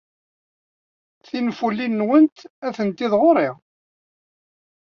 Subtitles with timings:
[1.27, 3.49] Tinfulin-nwent atenti ɣer-i.